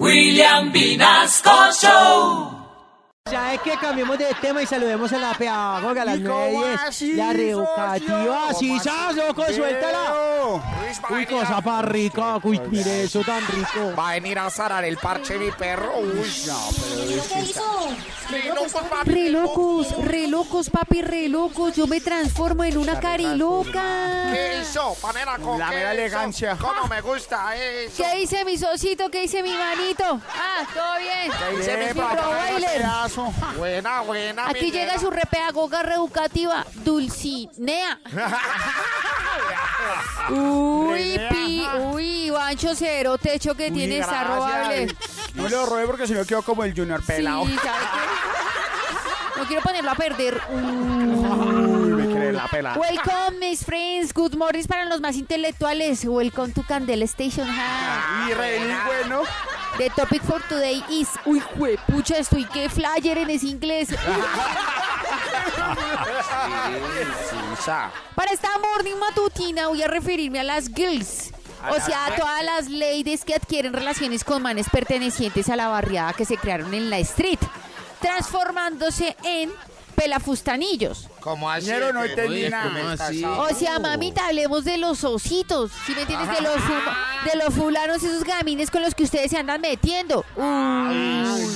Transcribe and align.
William 0.00 0.72
Vinasco 0.72 1.72
Show. 1.72 2.50
Ya 3.30 3.54
es 3.54 3.60
que 3.62 3.76
cambiemos 3.78 4.18
de 4.18 4.26
tema 4.40 4.62
y 4.62 4.66
saludemos 4.66 5.12
a 5.12 5.18
la 5.18 5.32
pedagoga, 5.34 6.02
a 6.02 6.04
las 6.04 6.18
¿Y 6.18 6.24
cómo 6.24 6.50
9 6.50 6.76
así, 6.86 7.12
la 7.14 7.32
reeducativa. 7.32 8.52
Sí, 8.54 8.78
¿sabes, 8.80 9.16
loco? 9.16 9.44
Uy, 11.10 11.26
cosa 11.26 11.60
para 11.60 11.82
rica. 11.88 12.38
Uy, 12.42 12.60
mire 12.70 13.04
eso 13.04 13.22
tan 13.22 13.46
rico. 13.46 13.94
Va 13.98 14.10
a 14.10 14.12
venir 14.14 14.38
a 14.38 14.50
zarar 14.50 14.84
el 14.84 14.96
parche 14.96 15.38
mi 15.38 15.50
perro. 15.50 15.98
Uy, 15.98 16.30
no, 16.46 16.58
pero 16.72 17.22
¿Qué 17.28 17.40
hizo? 17.40 17.88
Re 18.30 18.44
locos, 18.48 18.72
papi, 18.72 19.10
Re 19.10 19.30
locos, 19.30 20.04
re 20.04 20.26
locos, 20.28 20.70
papi, 20.70 21.02
re 21.02 21.28
locos. 21.28 21.74
Yo 21.76 21.86
me 21.86 22.00
transformo 22.00 22.64
en 22.64 22.78
una 22.78 22.98
cariloca. 23.00 24.30
¿Qué 24.32 24.60
hizo? 24.62 24.94
Panera 25.00 25.38
con 25.38 25.58
La 25.58 25.68
qué 25.68 25.74
mera 25.76 25.94
hizo? 25.94 26.00
elegancia. 26.02 26.56
¿Cómo 26.56 26.86
me 26.88 27.00
gusta 27.00 27.54
eso? 27.56 28.02
¿Qué 28.02 28.16
dice 28.16 28.44
mi 28.44 28.56
socito? 28.58 29.10
¿Qué 29.10 29.22
dice 29.22 29.42
mi 29.42 29.52
manito? 29.52 30.20
Ah, 30.28 30.64
todo 30.72 30.98
bien. 30.98 31.32
¿Qué 31.38 31.56
dice 31.56 31.76
mi 31.76 31.94
papá? 32.00 32.48
Buena, 33.56 34.00
buena. 34.00 34.48
Aquí 34.48 34.70
llega 34.70 34.92
nena. 34.92 34.98
su 34.98 35.10
repedagoga 35.10 35.82
reeducativa, 35.82 36.64
Dulcinea. 36.74 37.98
Uy, 40.30 41.20
pi, 41.30 41.66
uy, 41.92 42.30
Bancho 42.30 42.74
Cero, 42.74 43.18
techo 43.18 43.54
que 43.54 43.70
tiene 43.70 43.98
está 43.98 44.24
robable. 44.24 44.94
No 45.34 45.48
le 45.48 45.66
robe 45.66 45.86
porque 45.86 46.06
si 46.06 46.14
no 46.14 46.24
quedó 46.24 46.42
como 46.42 46.64
el 46.64 46.74
Junior 46.74 47.02
pelado. 47.02 47.46
Sí, 47.46 47.56
¿sabe 47.56 47.78
qué? 47.78 49.40
No 49.40 49.46
quiero 49.46 49.62
ponerlo 49.62 49.90
a 49.90 49.94
perder. 49.96 50.40
Uy, 50.48 50.62
me 50.62 52.06
quiere 52.06 52.32
la 52.32 52.46
pela. 52.46 52.74
Welcome, 52.74 53.38
mis 53.40 53.64
friends. 53.64 54.14
Good 54.14 54.36
morning 54.36 54.64
para 54.64 54.84
los 54.84 55.00
más 55.00 55.16
intelectuales. 55.16 56.04
Welcome 56.04 56.52
to 56.52 56.62
Candela 56.62 57.04
Station. 57.04 57.48
Y 57.48 58.32
re 58.32 58.60
bueno. 58.86 59.22
The 59.76 59.90
topic 59.90 60.22
for 60.22 60.40
today 60.48 60.84
is. 60.88 61.08
Uy, 61.26 61.42
pucha, 61.88 62.16
estoy 62.18 62.44
que 62.44 62.68
flyer 62.68 63.18
en 63.18 63.30
ese 63.30 63.46
inglés. 63.46 63.88
Para 68.14 68.32
esta 68.32 68.48
morning 68.58 68.96
matutina 68.96 69.68
voy 69.68 69.82
a 69.82 69.88
referirme 69.88 70.40
a 70.40 70.44
las 70.44 70.68
girls. 70.74 71.30
O 71.70 71.80
sea, 71.80 72.06
a 72.06 72.14
todas 72.16 72.44
las 72.44 72.68
ladies 72.68 73.24
que 73.24 73.34
adquieren 73.34 73.72
relaciones 73.72 74.22
con 74.22 74.42
manes 74.42 74.68
pertenecientes 74.70 75.48
a 75.48 75.56
la 75.56 75.68
barriada 75.68 76.12
que 76.12 76.26
se 76.26 76.36
crearon 76.36 76.74
en 76.74 76.90
la 76.90 76.98
street, 76.98 77.38
transformándose 78.00 79.16
en 79.24 79.50
pelafustanillos. 79.94 81.08
¿Cómo 81.20 81.50
así? 81.50 81.70
No 81.92 82.04
entendí 82.04 82.50
nada. 82.50 82.96
O 83.38 83.48
sea, 83.54 83.78
mamita, 83.78 84.26
hablemos 84.26 84.64
de 84.64 84.76
los 84.76 85.04
ositos. 85.04 85.70
¿Sí 85.86 85.92
me 85.94 86.02
entiendes? 86.02 86.28
De 86.36 86.42
los, 86.42 86.56
fuma- 86.56 86.96
de 87.32 87.36
los 87.42 87.54
fulanos 87.54 88.02
y 88.02 88.06
esos 88.06 88.24
gamines 88.24 88.70
con 88.70 88.82
los 88.82 88.94
que 88.94 89.04
ustedes 89.04 89.30
se 89.30 89.38
andan 89.38 89.62
metiendo. 89.62 90.22
Uy. 90.36 91.46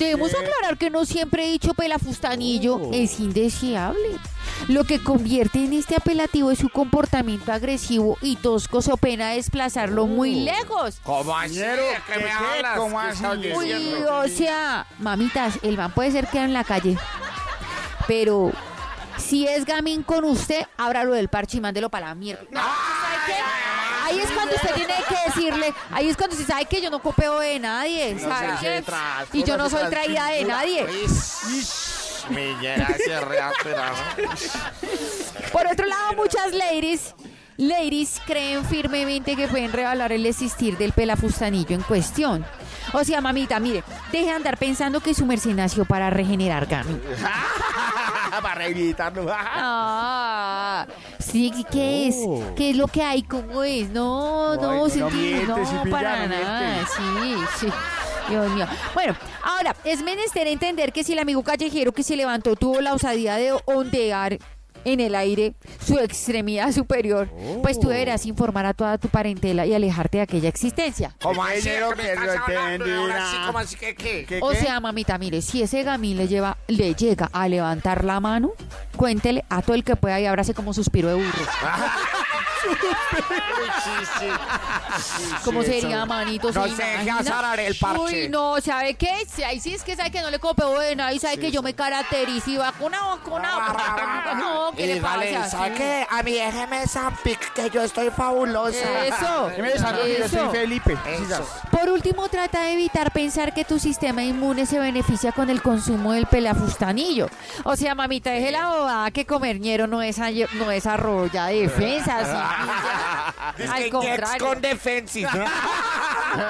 Debemos 0.00 0.30
aclarar 0.34 0.78
que 0.78 0.88
no 0.88 1.04
siempre 1.04 1.44
he 1.44 1.52
dicho 1.52 1.74
pelafustanillo 1.74 2.88
es 2.90 3.20
indeseable. 3.20 4.18
Lo 4.66 4.84
que 4.84 4.98
convierte 4.98 5.62
en 5.62 5.74
este 5.74 5.94
apelativo 5.94 6.50
es 6.50 6.58
su 6.58 6.70
comportamiento 6.70 7.52
agresivo 7.52 8.16
y 8.22 8.36
tosco 8.36 8.80
so 8.80 8.96
pena 8.96 9.32
desplazarlo 9.32 10.06
muy 10.06 10.36
lejos. 10.36 11.00
¿Cómo 11.02 11.36
así? 11.36 11.56
¿Qué 11.56 11.98
¿qué, 12.14 12.18
me 12.18 12.30
hablas? 12.30 12.78
¿Cómo 12.78 12.98
¿Qué 12.98 13.52
así? 13.52 13.52
Uy, 13.54 13.72
o 14.10 14.26
sea, 14.28 14.86
mamitas, 15.00 15.58
el 15.62 15.76
man 15.76 15.92
puede 15.92 16.10
ser 16.12 16.28
que 16.28 16.38
en 16.38 16.54
la 16.54 16.64
calle. 16.64 16.96
Pero 18.08 18.52
si 19.18 19.46
es 19.46 19.66
gamín 19.66 20.02
con 20.02 20.24
usted, 20.24 20.66
ábralo 20.78 21.12
del 21.12 21.28
parche 21.28 21.58
y 21.58 21.60
mándelo 21.60 21.90
para 21.90 22.08
la 22.08 22.14
mierda. 22.14 22.44
No. 22.50 22.62
Ahí 24.10 24.18
es 24.18 24.30
cuando 24.32 24.56
usted 24.56 24.74
tiene 24.74 24.94
que 25.08 25.30
decirle, 25.30 25.72
ahí 25.92 26.08
es 26.08 26.16
cuando 26.16 26.34
usted 26.34 26.48
sabe 26.48 26.64
que 26.64 26.82
yo 26.82 26.90
no 26.90 27.00
copio 27.00 27.38
de 27.38 27.60
nadie, 27.60 28.18
¿sabe 28.18 28.56
se 28.58 28.64
qué? 28.64 28.70
detrás, 28.70 29.28
Y 29.32 29.44
yo 29.44 29.56
no 29.56 29.70
soy 29.70 29.88
traída 29.88 30.26
de 30.30 30.44
nadie. 30.44 30.84
Se 31.08 32.26
¿no? 33.76 35.50
Por 35.52 35.66
otro 35.66 35.86
lado, 35.86 36.14
muchas 36.16 36.52
ladies, 36.52 37.14
ladies 37.56 38.20
creen 38.26 38.64
firmemente 38.64 39.36
que 39.36 39.48
pueden 39.48 39.72
revelar 39.72 40.12
el 40.12 40.26
existir 40.26 40.76
del 40.76 40.92
pelafustanillo 40.92 41.74
en 41.76 41.82
cuestión. 41.82 42.44
O 42.92 43.04
sea, 43.04 43.20
mamita, 43.20 43.60
mire, 43.60 43.84
deje 44.10 44.26
de 44.26 44.32
andar 44.32 44.56
pensando 44.56 45.00
que 45.00 45.14
su 45.14 45.24
merced 45.24 45.54
nació 45.54 45.84
para 45.84 46.10
regenerar 46.10 46.66
gamín. 46.66 47.00
Para 48.42 48.54
rehabilitarlo. 48.54 49.26
Ah, 49.28 50.86
sí, 51.30 51.64
¿qué 51.70 52.08
es? 52.08 52.16
¿Qué 52.56 52.70
es 52.70 52.76
lo 52.76 52.86
que 52.88 53.02
hay? 53.02 53.22
¿Cómo 53.22 53.62
es? 53.62 53.90
No, 53.90 54.56
no, 54.56 54.82
no, 54.82 54.88
sí, 54.88 55.00
no 55.00 55.90
para 55.90 56.26
nada. 56.26 56.86
Sí, 56.86 57.34
sí. 57.58 57.66
Dios 58.28 58.50
mío. 58.52 58.66
Bueno, 58.94 59.16
ahora, 59.42 59.74
es 59.84 60.02
menester 60.02 60.46
entender 60.46 60.92
que 60.92 61.02
si 61.02 61.12
el 61.12 61.18
amigo 61.18 61.42
callejero 61.42 61.92
que 61.92 62.02
se 62.02 62.16
levantó 62.16 62.54
tuvo 62.54 62.80
la 62.80 62.94
osadía 62.94 63.36
de 63.36 63.52
ondear 63.64 64.38
en 64.84 65.00
el 65.00 65.14
aire 65.14 65.54
su 65.84 65.98
extremidad 65.98 66.72
superior, 66.72 67.28
pues 67.62 67.78
tú 67.78 67.88
deberás 67.88 68.26
informar 68.26 68.66
a 68.66 68.74
toda 68.74 68.98
tu 68.98 69.08
parentela 69.08 69.66
y 69.66 69.74
alejarte 69.74 70.18
de 70.18 70.22
aquella 70.22 70.48
existencia. 70.48 71.14
¿Cómo 71.22 71.44
¿Qué 71.44 71.58
así? 71.58 71.68
ñero 71.68 71.90
¿Qué 71.90 72.02
me 72.02 73.94
que. 73.96 74.24
¿Qué, 74.26 74.40
O 74.42 74.54
sea, 74.54 74.80
mamita, 74.80 75.18
mire, 75.18 75.42
si 75.42 75.62
ese 75.62 75.82
gamín 75.82 76.16
le 76.16 76.28
lleva, 76.28 76.56
le 76.68 76.94
llega 76.94 77.30
a 77.32 77.48
levantar 77.48 78.04
la 78.04 78.20
mano, 78.20 78.52
cuéntele 78.96 79.44
a 79.48 79.62
todo 79.62 79.74
el 79.74 79.84
que 79.84 79.96
pueda 79.96 80.20
y 80.20 80.26
abrace 80.26 80.54
como 80.54 80.72
suspiro 80.74 81.08
de 81.08 81.14
burro. 81.14 81.28
Sí, 82.60 83.90
sí. 84.18 84.26
Sí, 85.00 85.34
¿Cómo 85.44 85.62
sí, 85.62 85.68
sería, 85.68 85.96
eso. 85.98 86.06
manito? 86.06 86.52
No 86.52 86.64
¿Se 86.64 86.68
imagina? 86.70 87.18
azarar 87.18 87.60
el 87.60 87.76
parche. 87.76 88.00
Uy, 88.24 88.28
no, 88.28 88.60
¿sabe 88.60 88.94
qué? 88.94 89.24
Si 89.32 89.42
ahí 89.42 89.60
sí 89.60 89.74
es 89.74 89.82
que 89.82 89.96
sabe 89.96 90.10
que 90.10 90.20
no 90.20 90.30
le 90.30 90.38
copio 90.38 90.70
bueno, 90.70 91.04
ahí 91.04 91.18
sabe 91.18 91.38
que 91.38 91.50
yo 91.50 91.62
me 91.62 91.74
caracterizo 91.74 92.50
y 92.50 92.56
vacunado, 92.58 93.16
vacunado. 93.16 93.60
No, 94.40 94.72
¿qué 94.76 94.84
Y 94.84 94.94
le 94.94 95.00
vale, 95.00 95.32
pasa? 95.34 95.50
¿sabe 95.50 95.70
Sí. 95.70 95.74
qué? 95.76 96.06
A 96.10 96.22
mí 96.22 96.32
déjeme 96.32 96.82
esa 96.82 97.10
pic 97.22 97.52
que 97.52 97.70
yo 97.70 97.82
estoy 97.82 98.10
fabulosa. 98.10 99.06
Eso, 99.06 99.50
¿Qué 99.54 99.62
me 99.62 99.70
desarrollo? 99.70 100.18
Yo 100.18 100.28
soy. 100.28 100.48
Felipe. 100.50 100.98
Eso. 101.06 101.46
Por 101.80 101.88
último, 101.88 102.28
trata 102.28 102.62
de 102.64 102.74
evitar 102.74 103.10
pensar 103.10 103.54
que 103.54 103.64
tu 103.64 103.78
sistema 103.78 104.22
inmune 104.22 104.66
se 104.66 104.78
beneficia 104.78 105.32
con 105.32 105.48
el 105.48 105.62
consumo 105.62 106.12
del 106.12 106.26
pelafustanillo. 106.26 107.30
O 107.64 107.74
sea, 107.74 107.94
mamita, 107.94 108.30
deje 108.30 108.50
la 108.50 108.68
bobada 108.68 109.10
que 109.10 109.24
comerñero 109.24 109.86
no, 109.86 110.02
desa- 110.02 110.30
no 110.54 110.68
desarrolla 110.68 111.46
defensas. 111.46 112.28
sí. 113.56 113.62
Al 113.72 113.88
contrario. 113.90 114.46
con 114.46 114.60
defensis. 114.60 115.26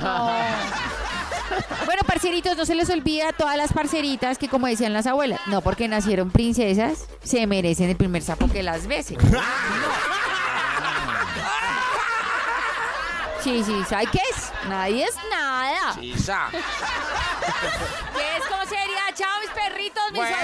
No. 0.00 0.30
Bueno, 1.86 2.02
parceritos, 2.06 2.56
no 2.56 2.64
se 2.64 2.74
les 2.74 2.90
olvide 2.90 3.22
a 3.22 3.32
todas 3.32 3.56
las 3.56 3.72
parceritas 3.72 4.38
que, 4.38 4.48
como 4.48 4.66
decían 4.66 4.92
las 4.92 5.06
abuelas, 5.06 5.38
no 5.46 5.60
porque 5.60 5.86
nacieron 5.86 6.30
princesas, 6.32 7.06
se 7.22 7.46
merecen 7.46 7.90
el 7.90 7.96
primer 7.96 8.22
sapo 8.22 8.48
que 8.48 8.62
las 8.64 8.86
bese. 8.88 9.16
No. 9.30 9.40
Sí, 13.42 13.60
sí, 13.64 13.74
¿sabe 13.88 14.06
qué 14.12 14.20
es? 14.30 14.41
Nadie 14.68 15.04
es 15.04 15.16
nada. 15.30 16.00
Isa. 16.00 16.48
¿Qué 16.52 18.36
es? 18.36 18.44
¿Cómo 18.48 18.62
sería? 18.64 19.02
Chao, 19.14 19.40
mis 19.40 19.50
perritos, 19.50 20.02
mis. 20.12 20.20
Buena, 20.20 20.36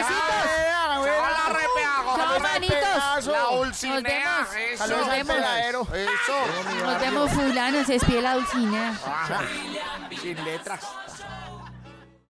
buena. 0.98 1.14
Chao, 1.14 1.30
la 1.30 1.48
repeago. 1.60 2.16
Chao, 2.16 2.40
manitos. 2.40 3.26
La 3.26 3.38
Nos 3.38 3.50
ulcinea. 3.60 4.00
vemos. 4.02 4.54
Eso. 4.56 4.78
Saludos 4.78 5.00
Nos 5.00 5.08
al 5.10 5.16
vemos. 5.18 5.34
peladero. 5.36 5.82
Eso. 5.94 6.84
Nos 6.84 7.00
vemos 7.00 7.30
fulano, 7.30 7.84
se 7.84 7.92
despide 7.92 8.22
la 8.22 8.34
dulcina. 8.34 8.98
Ajá. 9.06 9.40
Sin 10.20 10.44
letras. 10.44 10.80